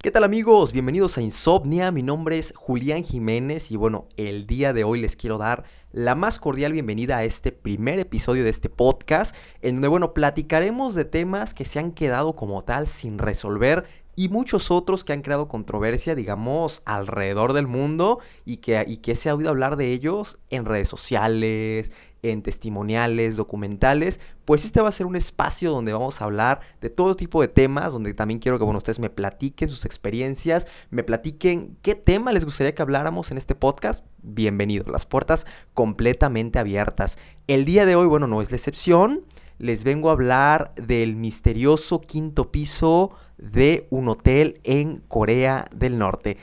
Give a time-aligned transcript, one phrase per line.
[0.00, 0.72] ¿Qué tal amigos?
[0.72, 5.16] Bienvenidos a Insomnia, mi nombre es Julián Jiménez y bueno, el día de hoy les
[5.16, 9.88] quiero dar la más cordial bienvenida a este primer episodio de este podcast, en donde
[9.88, 13.88] bueno, platicaremos de temas que se han quedado como tal sin resolver
[14.18, 19.14] y muchos otros que han creado controversia, digamos, alrededor del mundo y que, y que
[19.14, 21.92] se ha oído hablar de ellos en redes sociales,
[22.22, 26.90] en testimoniales, documentales, pues este va a ser un espacio donde vamos a hablar de
[26.90, 31.04] todo tipo de temas, donde también quiero que bueno, ustedes me platiquen sus experiencias, me
[31.04, 34.04] platiquen qué tema les gustaría que habláramos en este podcast.
[34.24, 37.18] Bienvenidos, las puertas completamente abiertas.
[37.46, 39.22] El día de hoy, bueno, no es la excepción.
[39.58, 46.36] Les vengo a hablar del misterioso quinto piso de un hotel en Corea del Norte.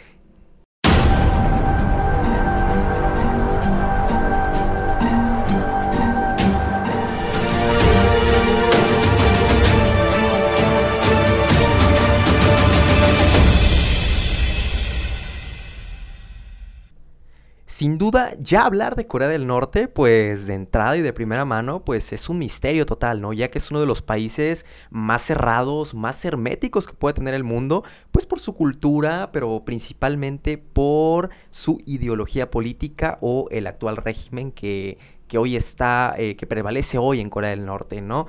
[17.75, 21.83] Sin duda, ya hablar de Corea del Norte, pues de entrada y de primera mano,
[21.83, 23.33] pues es un misterio total, ¿no?
[23.33, 27.43] Ya que es uno de los países más cerrados, más herméticos que puede tener el
[27.43, 34.53] mundo, pues por su cultura, pero principalmente por su ideología política o el actual régimen
[34.53, 38.27] que, que hoy está, eh, que prevalece hoy en Corea del Norte, ¿no?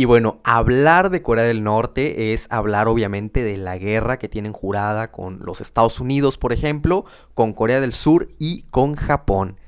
[0.00, 4.54] Y bueno, hablar de Corea del Norte es hablar obviamente de la guerra que tienen
[4.54, 9.59] jurada con los Estados Unidos, por ejemplo, con Corea del Sur y con Japón.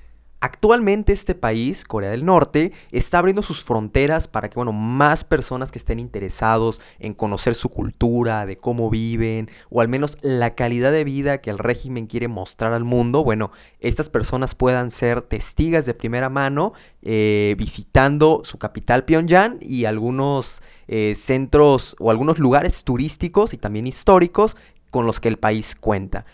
[0.44, 5.70] Actualmente este país, Corea del Norte, está abriendo sus fronteras para que, bueno, más personas
[5.70, 10.90] que estén interesados en conocer su cultura, de cómo viven, o al menos la calidad
[10.90, 15.86] de vida que el régimen quiere mostrar al mundo, bueno, estas personas puedan ser testigas
[15.86, 22.82] de primera mano eh, visitando su capital Pyongyang y algunos eh, centros o algunos lugares
[22.82, 24.56] turísticos y también históricos
[24.90, 26.26] con los que el país cuenta.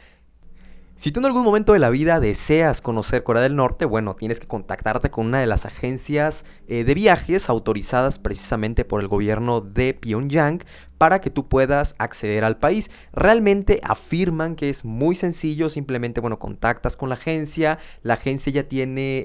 [0.99, 4.41] Si tú en algún momento de la vida deseas conocer Corea del Norte, bueno, tienes
[4.41, 9.61] que contactarte con una de las agencias eh, de viajes autorizadas precisamente por el gobierno
[9.61, 10.64] de Pyongyang
[10.98, 12.91] para que tú puedas acceder al país.
[13.13, 18.64] Realmente afirman que es muy sencillo, simplemente, bueno, contactas con la agencia, la agencia ya
[18.64, 19.25] tiene eh,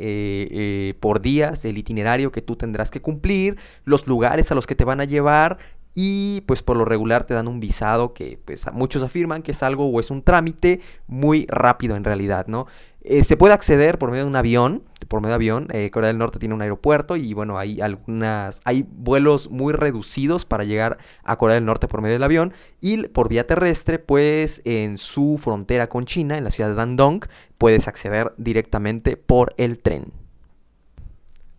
[0.52, 4.76] eh, por días el itinerario que tú tendrás que cumplir, los lugares a los que
[4.76, 5.58] te van a llevar
[5.94, 9.64] y pues por lo regular te dan un visado que pues muchos afirman que es
[9.64, 12.68] algo o es un trámite muy rápido en realidad, ¿no?
[13.06, 16.08] Eh, se puede acceder por medio de un avión, por medio de avión, eh, Corea
[16.08, 20.98] del Norte tiene un aeropuerto y bueno, hay algunas, hay vuelos muy reducidos para llegar
[21.24, 25.38] a Corea del Norte por medio del avión y por vía terrestre pues en su
[25.38, 27.26] frontera con China, en la ciudad de Dandong,
[27.58, 30.23] puedes acceder directamente por el tren.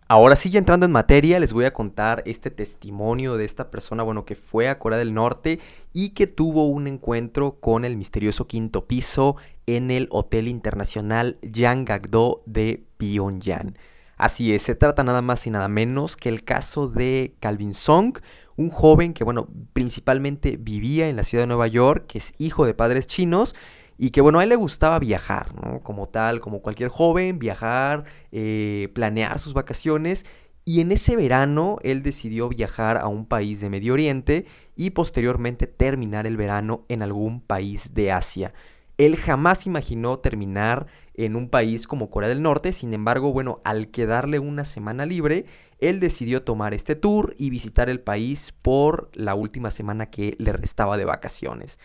[0.07, 4.03] Ahora sí, ya entrando en materia, les voy a contar este testimonio de esta persona,
[4.03, 5.59] bueno, que fue a Corea del Norte
[5.93, 9.35] y que tuvo un encuentro con el misterioso quinto piso
[9.65, 13.75] en el Hotel Internacional Yanggakdo de Pyongyang.
[14.15, 18.19] Así es, se trata nada más y nada menos que el caso de Calvin Song,
[18.57, 22.67] un joven que, bueno, principalmente vivía en la ciudad de Nueva York, que es hijo
[22.67, 23.55] de padres chinos
[23.97, 25.53] y que bueno, a él le gustaba viajar.
[25.83, 30.25] Como tal, como cualquier joven, viajar, eh, planear sus vacaciones.
[30.65, 34.45] Y en ese verano él decidió viajar a un país de Medio Oriente
[34.75, 38.53] y posteriormente terminar el verano en algún país de Asia.
[38.97, 43.89] Él jamás imaginó terminar en un país como Corea del Norte, sin embargo, bueno, al
[43.89, 45.45] quedarle una semana libre,
[45.79, 50.53] él decidió tomar este tour y visitar el país por la última semana que le
[50.53, 51.77] restaba de vacaciones.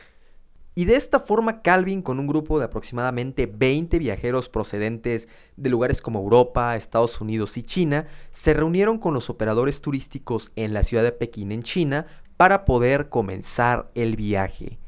[0.74, 6.00] Y de esta forma Calvin, con un grupo de aproximadamente 20 viajeros procedentes de lugares
[6.00, 11.02] como Europa, Estados Unidos y China, se reunieron con los operadores turísticos en la ciudad
[11.02, 14.78] de Pekín, en China, para poder comenzar el viaje.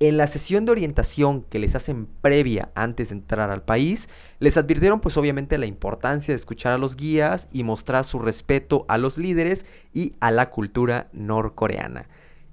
[0.00, 4.10] En la sesión de orientación que les hacen previa antes de entrar al país,
[4.40, 8.84] les advirtieron pues obviamente la importancia de escuchar a los guías y mostrar su respeto
[8.88, 9.64] a los líderes
[9.94, 12.08] y a la cultura norcoreana.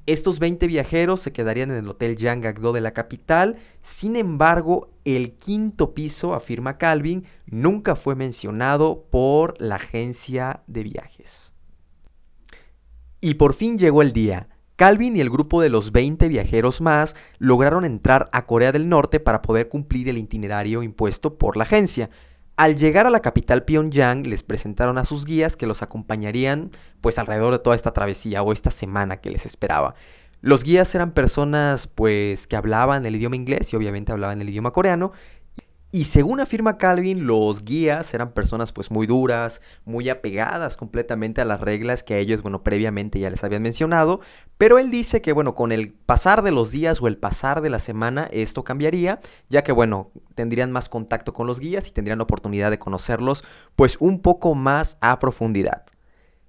[0.07, 5.33] Estos 20 viajeros se quedarían en el Hotel Yanggakdo de la capital, sin embargo, el
[5.33, 11.53] quinto piso, afirma Calvin, nunca fue mencionado por la agencia de viajes.
[13.19, 14.49] Y por fin llegó el día.
[14.75, 19.19] Calvin y el grupo de los 20 viajeros más lograron entrar a Corea del Norte
[19.19, 22.09] para poder cumplir el itinerario impuesto por la agencia.
[22.61, 26.69] Al llegar a la capital Pyongyang les presentaron a sus guías que los acompañarían
[27.01, 29.95] pues alrededor de toda esta travesía o esta semana que les esperaba.
[30.41, 34.73] Los guías eran personas pues que hablaban el idioma inglés y obviamente hablaban el idioma
[34.73, 35.11] coreano
[35.93, 41.45] Y según afirma Calvin, los guías eran personas pues muy duras, muy apegadas completamente a
[41.45, 44.21] las reglas que a ellos, bueno, previamente ya les habían mencionado,
[44.57, 47.69] pero él dice que bueno, con el pasar de los días o el pasar de
[47.69, 52.19] la semana esto cambiaría, ya que bueno, tendrían más contacto con los guías y tendrían
[52.19, 53.43] la oportunidad de conocerlos
[53.75, 55.83] pues un poco más a profundidad.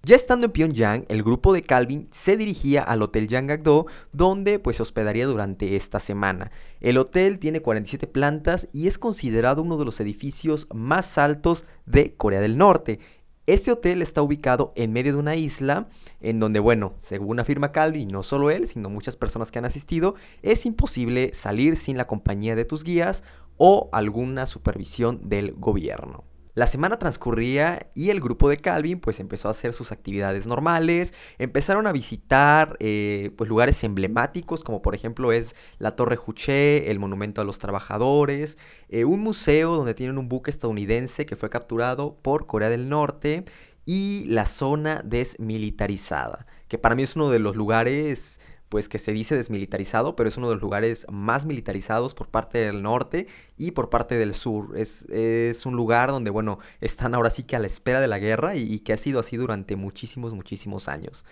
[0.05, 4.79] Ya estando en Pyongyang, el grupo de Calvin se dirigía al Hotel Yanggakdo, donde pues
[4.79, 6.51] se hospedaría durante esta semana.
[6.81, 12.17] El hotel tiene 47 plantas y es considerado uno de los edificios más altos de
[12.17, 12.99] Corea del Norte.
[13.47, 15.87] Este hotel está ubicado en medio de una isla
[16.21, 20.17] en donde, bueno, según afirma Calvin, no solo él, sino muchas personas que han asistido,
[20.43, 23.23] es imposible salir sin la compañía de tus guías
[23.57, 26.25] o alguna supervisión del gobierno.
[26.55, 31.15] La semana transcurría y el grupo de Calvin pues empezó a hacer sus actividades normales,
[31.39, 36.99] empezaron a visitar eh, pues lugares emblemáticos como por ejemplo es la Torre Juche, el
[36.99, 38.59] Monumento a los Trabajadores,
[38.91, 43.47] eh, un museo donde tienen un buque estadounidense que fue capturado por Corea del Norte
[43.87, 48.41] y la zona desmilitarizada, que para mí es uno de los lugares
[48.73, 52.57] pues que se dice desmilitarizado, pero es uno de los lugares más militarizados por parte
[52.57, 53.27] del norte
[53.59, 54.79] y por parte del sur.
[54.79, 58.19] Es, es un lugar donde, bueno, están ahora sí que a la espera de la
[58.19, 61.27] guerra y, y que ha sido así durante muchísimos, muchísimos años.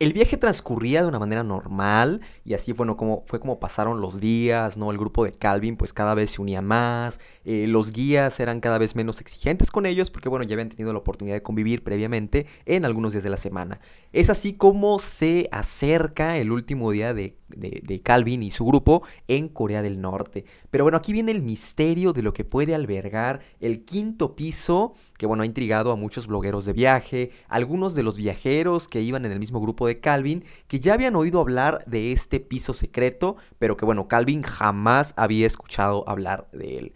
[0.00, 4.18] El viaje transcurría de una manera normal y así bueno, como, fue como pasaron los
[4.18, 4.90] días, ¿no?
[4.90, 8.78] El grupo de Calvin pues cada vez se unía más, eh, los guías eran cada
[8.78, 12.46] vez menos exigentes con ellos porque bueno, ya habían tenido la oportunidad de convivir previamente
[12.64, 13.78] en algunos días de la semana.
[14.14, 19.50] Es así como se acerca el último día de, de Calvin y su grupo en
[19.50, 20.46] Corea del Norte.
[20.70, 25.26] Pero bueno, aquí viene el misterio de lo que puede albergar el quinto piso que
[25.26, 29.32] bueno, ha intrigado a muchos blogueros de viaje, algunos de los viajeros que iban en
[29.32, 33.76] el mismo grupo de Calvin, que ya habían oído hablar de este piso secreto, pero
[33.76, 36.94] que bueno, Calvin jamás había escuchado hablar de él.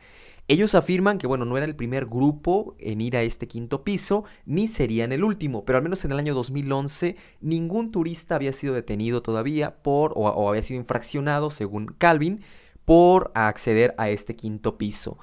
[0.48, 4.24] Ellos afirman que, bueno, no era el primer grupo en ir a este quinto piso,
[4.46, 8.72] ni serían el último, pero al menos en el año 2011 ningún turista había sido
[8.72, 12.40] detenido todavía por, o, o había sido infraccionado, según Calvin,
[12.86, 15.18] por acceder a este quinto piso.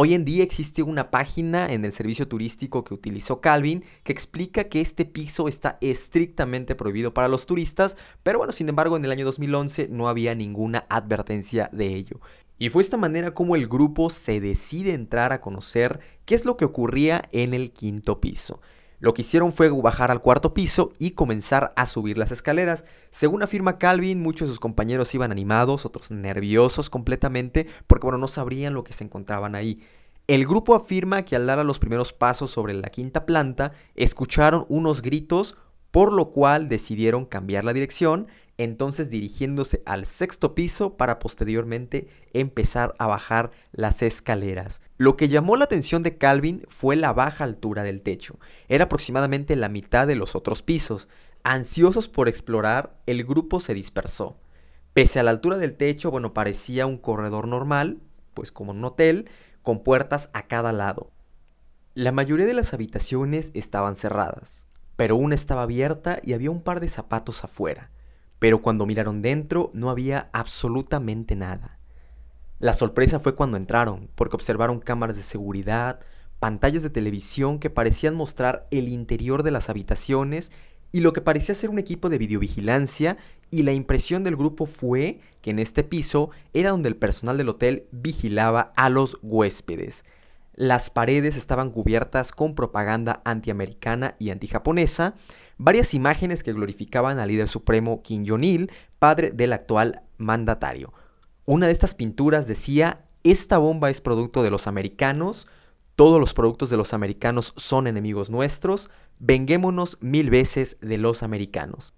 [0.00, 4.68] Hoy en día existe una página en el servicio turístico que utilizó Calvin que explica
[4.68, 9.10] que este piso está estrictamente prohibido para los turistas, pero bueno, sin embargo en el
[9.10, 12.20] año 2011 no había ninguna advertencia de ello.
[12.58, 16.56] Y fue esta manera como el grupo se decide entrar a conocer qué es lo
[16.56, 18.60] que ocurría en el quinto piso.
[19.00, 22.84] Lo que hicieron fue bajar al cuarto piso y comenzar a subir las escaleras.
[23.10, 28.26] Según afirma Calvin, muchos de sus compañeros iban animados, otros nerviosos completamente, porque bueno, no
[28.26, 29.80] sabrían lo que se encontraban ahí.
[30.26, 34.66] El grupo afirma que al dar a los primeros pasos sobre la quinta planta, escucharon
[34.68, 35.56] unos gritos,
[35.92, 38.26] por lo cual decidieron cambiar la dirección
[38.58, 44.82] entonces dirigiéndose al sexto piso para posteriormente empezar a bajar las escaleras.
[44.98, 48.38] Lo que llamó la atención de Calvin fue la baja altura del techo.
[48.68, 51.08] Era aproximadamente la mitad de los otros pisos.
[51.44, 54.36] Ansiosos por explorar, el grupo se dispersó.
[54.92, 58.00] Pese a la altura del techo, bueno, parecía un corredor normal,
[58.34, 59.30] pues como un hotel,
[59.62, 61.12] con puertas a cada lado.
[61.94, 64.66] La mayoría de las habitaciones estaban cerradas,
[64.96, 67.90] pero una estaba abierta y había un par de zapatos afuera
[68.38, 71.78] pero cuando miraron dentro no había absolutamente nada.
[72.58, 76.00] La sorpresa fue cuando entraron, porque observaron cámaras de seguridad,
[76.38, 80.50] pantallas de televisión que parecían mostrar el interior de las habitaciones
[80.90, 83.18] y lo que parecía ser un equipo de videovigilancia
[83.50, 87.50] y la impresión del grupo fue que en este piso era donde el personal del
[87.50, 90.04] hotel vigilaba a los huéspedes.
[90.58, 95.14] Las paredes estaban cubiertas con propaganda antiamericana y antijaponesa,
[95.56, 100.92] varias imágenes que glorificaban al líder supremo Kim Jong-il, padre del actual mandatario.
[101.44, 105.46] Una de estas pinturas decía, esta bomba es producto de los americanos,
[105.94, 111.94] todos los productos de los americanos son enemigos nuestros, venguémonos mil veces de los americanos.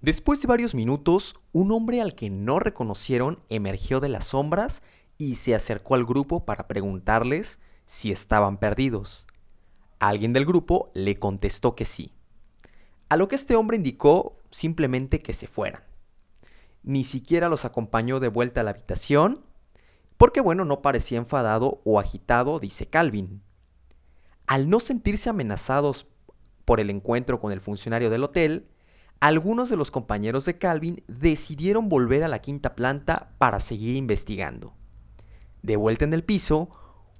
[0.00, 4.82] Después de varios minutos, un hombre al que no reconocieron emergió de las sombras
[5.18, 7.60] y se acercó al grupo para preguntarles
[7.92, 9.26] si estaban perdidos.
[9.98, 12.14] Alguien del grupo le contestó que sí.
[13.10, 15.82] A lo que este hombre indicó simplemente que se fueran.
[16.82, 19.44] Ni siquiera los acompañó de vuelta a la habitación,
[20.16, 23.42] porque bueno, no parecía enfadado o agitado, dice Calvin.
[24.46, 26.06] Al no sentirse amenazados
[26.64, 28.70] por el encuentro con el funcionario del hotel,
[29.20, 34.72] algunos de los compañeros de Calvin decidieron volver a la quinta planta para seguir investigando.
[35.60, 36.70] De vuelta en el piso,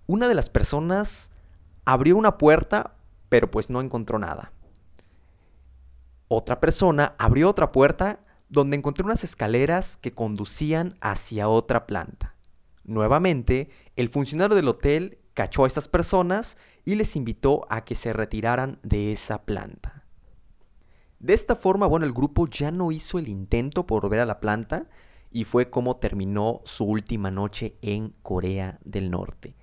[0.07, 1.31] una de las personas
[1.85, 2.95] abrió una puerta,
[3.29, 4.53] pero pues no encontró nada
[6.35, 12.35] otra persona abrió otra puerta donde encontré unas escaleras que conducían hacia otra planta.
[12.85, 16.57] Nuevamente, el funcionario del hotel cachó a estas personas
[16.87, 20.05] y les invitó a que se retiraran de esa planta.
[21.19, 24.41] De esta forma, bueno, el grupo ya no hizo el intento por volver a la
[24.41, 24.89] planta
[25.31, 29.55] y fue como terminó su última noche en Corea del Norte.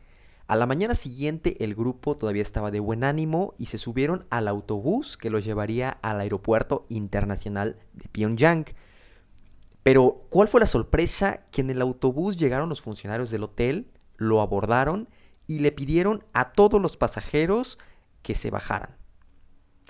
[0.50, 4.48] A la mañana siguiente el grupo todavía estaba de buen ánimo y se subieron al
[4.48, 8.66] autobús que los llevaría al aeropuerto internacional de Pyongyang.
[9.84, 11.46] Pero, ¿cuál fue la sorpresa?
[11.52, 15.08] Que en el autobús llegaron los funcionarios del hotel, lo abordaron
[15.46, 17.78] y le pidieron a todos los pasajeros
[18.24, 18.98] que se bajaran.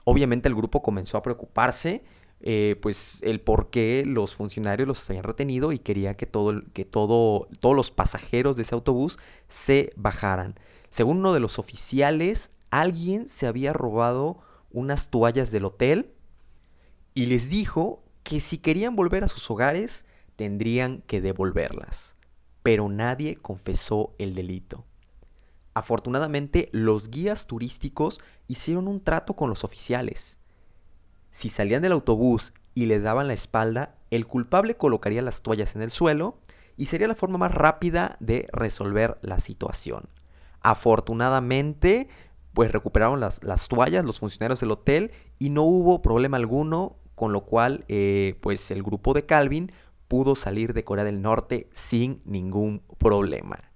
[0.03, 2.03] Obviamente el grupo comenzó a preocuparse,
[2.41, 6.85] eh, pues el por qué los funcionarios los habían retenido y quería que, todo, que
[6.85, 10.55] todo, todos los pasajeros de ese autobús se bajaran.
[10.89, 14.39] Según uno de los oficiales, alguien se había robado
[14.71, 16.13] unas toallas del hotel
[17.13, 20.05] y les dijo que si querían volver a sus hogares
[20.35, 22.15] tendrían que devolverlas.
[22.63, 24.85] Pero nadie confesó el delito.
[25.73, 30.38] Afortunadamente, los guías turísticos hicieron un trato con los oficiales.
[31.31, 35.81] Si salían del autobús y le daban la espalda, el culpable colocaría las toallas en
[35.81, 36.39] el suelo
[36.77, 40.07] y sería la forma más rápida de resolver la situación.
[40.61, 42.07] Afortunadamente,
[42.53, 47.41] pues recuperaron las, toallas los funcionarios del hotel y no hubo problema alguno, con lo
[47.41, 49.71] cual eh, pues el grupo de Calvin
[50.07, 53.68] pudo salir de Corea del Norte sin ningún problema.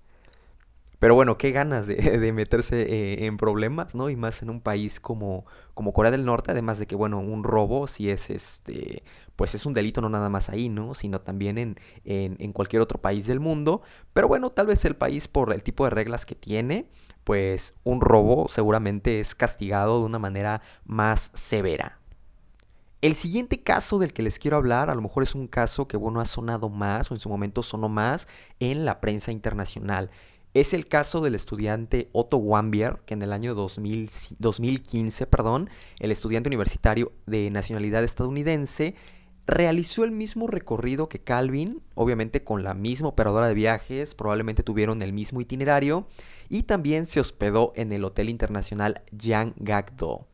[1.04, 4.10] Pero bueno, qué ganas de, meterse eh, en problemas, ¿no?
[4.10, 7.44] Y más en un país como, como Corea del Norte, además de que, bueno, un
[7.44, 9.04] robo si es este,
[9.36, 10.94] pues es un delito no nada más ahí, ¿no?
[10.94, 13.82] Sino también en, en, cualquier otro país del mundo.
[14.14, 16.88] Pero bueno, tal vez el país por el tipo de reglas que tiene,
[17.26, 22.00] pues un robo seguramente es castigado de una manera más severa.
[23.04, 25.98] El siguiente caso del que les quiero hablar, a lo mejor es un caso que,
[25.98, 28.30] bueno, ha sonado más o en su momento sonó más
[28.62, 30.10] en la prensa internacional.
[30.54, 36.50] Es el caso del estudiante Otto Wambier, que en el año 2015, perdón, el estudiante
[36.50, 38.94] universitario de nacionalidad estadounidense,
[39.48, 45.02] realizó el mismo recorrido que Calvin, obviamente con la misma operadora de viajes, probablemente tuvieron
[45.02, 46.08] el mismo itinerario,
[46.50, 50.28] y también se hospedó en el Hotel Internacional Yanggakdo.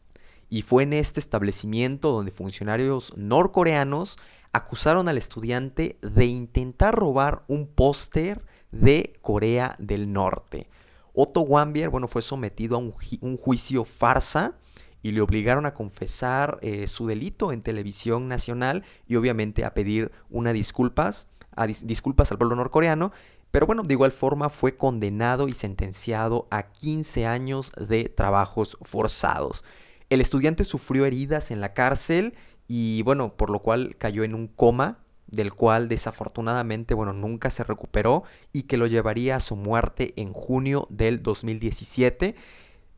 [0.50, 4.18] Y fue en este establecimiento donde funcionarios norcoreanos
[4.52, 10.68] acusaron al estudiante de intentar robar un póster de Corea del Norte.
[11.14, 14.54] Otto Wambier, bueno, fue sometido a un, juicio farsa
[15.02, 20.12] y le obligaron a confesar eh, su delito en televisión nacional y obviamente a pedir
[20.30, 23.12] una disculpas, a disculpas al pueblo norcoreano.
[23.52, 29.64] Pero bueno, de igual forma fue condenado y sentenciado a 15 años de trabajos forzados.
[30.10, 32.36] El estudiante sufrió heridas en la cárcel
[32.68, 35.00] y bueno, por lo cual cayó en un coma
[35.32, 40.34] del cual desafortunadamente, bueno, nunca se recuperó y que lo llevaría a su muerte en
[40.34, 42.36] junio del 2017.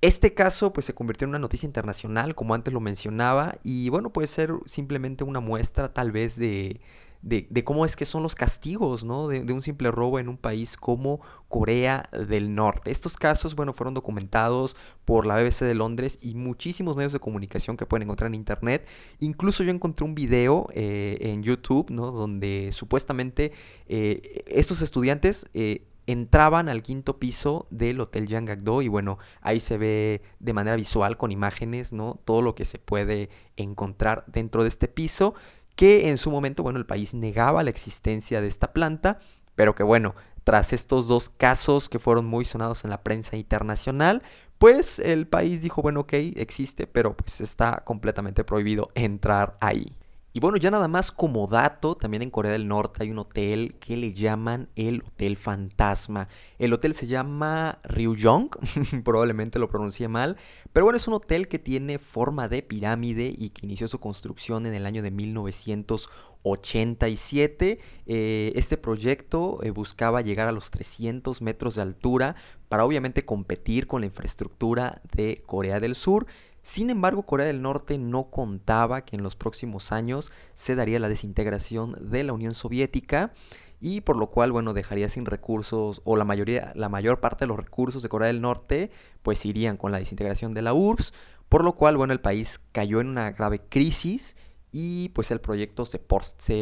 [0.02, 4.12] Este caso pues se convirtió en una noticia internacional, como antes lo mencionaba, y bueno,
[4.12, 6.82] puede ser simplemente una muestra tal vez de,
[7.22, 9.28] de, cómo es que son los castigos, ¿no?
[9.28, 12.92] De, un simple robo en un país como Corea del Norte.
[12.92, 14.76] Estos casos, bueno, fueron documentados
[15.06, 18.88] por la BBC de Londres y muchísimos medios de comunicación que pueden encontrar en Internet.
[19.20, 22.12] Incluso yo encontré un video eh, en YouTube, ¿no?
[22.12, 23.52] Donde supuestamente
[23.88, 25.46] eh, estos estudiantes...
[25.54, 30.76] Eh, entraban al quinto piso del Hotel Yanggakdo y bueno, ahí se ve de manera
[30.76, 32.20] visual con imágenes, ¿no?
[32.26, 35.36] Todo lo que se puede encontrar dentro de este piso
[35.82, 39.18] que en su momento, bueno, el país negaba la existencia de esta planta,
[39.56, 44.22] pero que bueno, tras estos dos casos que fueron muy sonados en la prensa internacional,
[44.60, 49.98] pues el país dijo, bueno, ok, existe, pero pues está completamente prohibido entrar ahí.
[50.34, 53.76] Y bueno, ya nada más como dato, también en Corea del Norte hay un hotel
[53.82, 56.30] que le llaman el Hotel Fantasma.
[56.58, 58.50] El hotel se llama Ryujong,
[59.04, 60.38] probablemente lo pronuncie mal,
[60.72, 64.66] pero bueno, es un hotel que tiene forma de pirámide y que inició su construcción
[64.66, 67.80] en el año de 1987.
[68.06, 72.38] Eh, este proyecto eh, buscaba llegar a los 300 metros de altura
[72.70, 76.26] para obviamente competir con la infraestructura de Corea del Sur.
[76.62, 81.10] Sin embargo, Corea del Norte no contaba que en los próximos años se daría la
[81.10, 83.34] desintegración de la Unión Soviética
[83.80, 87.48] y por lo cual, bueno, dejaría sin recursos o la mayoría, la mayor parte de
[87.48, 88.92] los recursos de Corea del Norte,
[89.24, 91.14] pues irían con la desintegración de la URSS,
[91.50, 94.38] por lo cual, bueno, el país cayó en una grave crisis
[94.72, 96.00] y pues el proyecto se,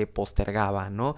[0.08, 1.18] postergaba, ¿no?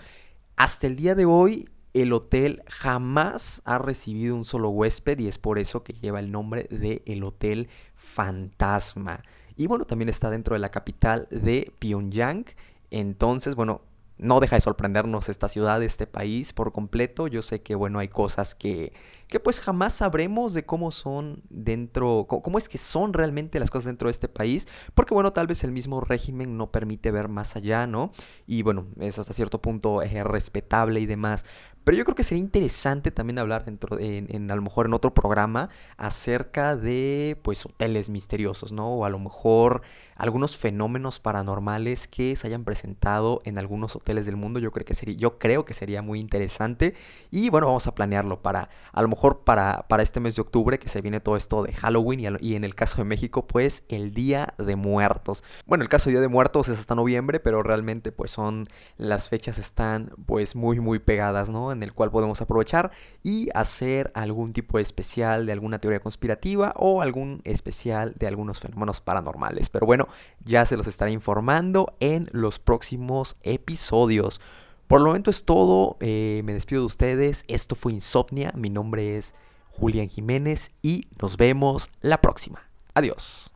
[0.55, 5.37] Hasta el día de hoy, el hotel jamás ha recibido un solo huésped y es
[5.37, 7.69] por eso que lleva el nombre de el Hotel
[8.11, 9.23] Fantasma.
[9.55, 12.45] Y bueno, también está dentro de la capital de Pyongyang.
[12.89, 13.81] Entonces, bueno,
[14.17, 17.27] no deja de sorprendernos esta ciudad, este país por completo.
[17.27, 18.93] Yo sé que, bueno, hay cosas que,
[19.27, 23.85] que pues jamás sabremos de cómo son dentro, cómo es que son realmente las cosas
[23.85, 27.55] dentro de este país, porque, bueno, tal vez el mismo régimen no permite ver más
[27.55, 28.11] allá, ¿no?
[28.45, 31.45] Y bueno, es hasta cierto punto es respetable y demás.
[31.83, 35.13] Pero yo creo que sería interesante también hablar dentro en, a lo mejor en otro
[35.13, 38.89] programa acerca de pues hoteles misteriosos, ¿no?
[38.89, 39.81] O a lo mejor
[40.15, 44.59] algunos fenómenos paranormales que se hayan presentado en algunos hoteles del mundo.
[44.59, 46.93] Yo creo que sería, yo creo que sería muy interesante.
[47.31, 50.77] Y bueno, vamos a planearlo para, a lo mejor para, para este mes de octubre,
[50.77, 53.83] que se viene todo esto de Halloween y, y en el caso de México, pues
[53.89, 55.43] el Día de Muertos.
[55.65, 59.27] Bueno, el caso de Día de Muertos es hasta noviembre, pero realmente pues son, las
[59.27, 62.91] fechas están pues muy muy pegadas, En el cual podemos aprovechar
[63.23, 69.01] y hacer algún tipo especial de alguna teoría conspirativa o algún especial de algunos fenómenos
[69.01, 69.69] paranormales.
[69.69, 70.07] Pero bueno,
[70.43, 74.41] ya se los estaré informando en los próximos episodios.
[74.87, 79.17] Por el momento es todo, eh, me despido de ustedes, esto fue Insomnia, mi nombre
[79.17, 79.35] es
[79.69, 82.69] Julián Jiménez y nos vemos la próxima.
[82.93, 83.51] Adiós.